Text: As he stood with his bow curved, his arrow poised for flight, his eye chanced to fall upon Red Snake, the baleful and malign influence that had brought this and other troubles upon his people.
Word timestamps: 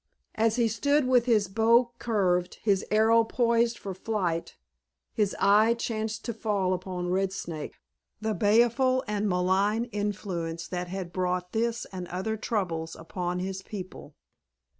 As 0.33 0.55
he 0.55 0.67
stood 0.67 1.05
with 1.07 1.25
his 1.27 1.47
bow 1.47 1.91
curved, 1.99 2.55
his 2.63 2.83
arrow 2.89 3.23
poised 3.23 3.77
for 3.77 3.93
flight, 3.93 4.55
his 5.13 5.35
eye 5.37 5.75
chanced 5.75 6.25
to 6.25 6.33
fall 6.33 6.73
upon 6.73 7.09
Red 7.11 7.31
Snake, 7.31 7.75
the 8.19 8.33
baleful 8.33 9.03
and 9.07 9.29
malign 9.29 9.85
influence 9.91 10.67
that 10.67 10.87
had 10.87 11.13
brought 11.13 11.51
this 11.51 11.85
and 11.91 12.07
other 12.07 12.35
troubles 12.35 12.95
upon 12.95 13.37
his 13.41 13.61
people. 13.61 14.15